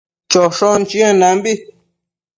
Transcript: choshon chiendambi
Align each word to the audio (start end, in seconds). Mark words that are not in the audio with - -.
choshon 0.31 0.81
chiendambi 0.89 1.53